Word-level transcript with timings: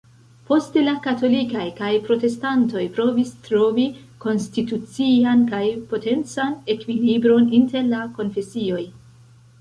Poste 0.51 0.81
la 0.85 0.93
katolikaj 1.07 1.65
kaj 1.79 1.91
protestantoj 2.07 2.81
provis 2.95 3.33
trovi 3.49 3.85
konstitucian 4.25 5.45
kaj 5.53 5.63
potencan 5.93 6.59
ekvilibron 6.77 7.51
inter 7.63 7.89
la 7.95 8.01
konfesioj. 8.19 8.85